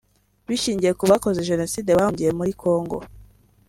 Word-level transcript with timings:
bishingiye 0.47 0.91
ku 0.99 1.03
bakoze 1.11 1.47
Jenoside 1.49 1.89
bahungiye 1.97 2.31
muri 2.37 2.51
Congo 2.61 2.97